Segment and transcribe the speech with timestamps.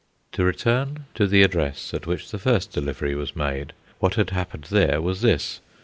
[0.31, 4.63] To return to the address at which the first delivery was made, what had happened
[4.71, 5.59] there was this.